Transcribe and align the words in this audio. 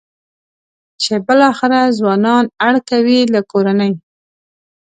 چې 1.01 1.13
بالاخره 1.25 1.79
ځوانان 1.97 2.43
اړ 2.67 2.75
کوي 2.89 3.19
له 3.33 3.41
کورنۍ. 3.51 3.93